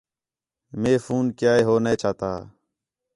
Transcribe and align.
مے 0.81 0.93
فون 1.05 1.25
کَیا 1.37 1.53
ہے 1.57 1.63
ہو 1.67 1.75
نے 1.85 1.93
چاتا 2.01 2.31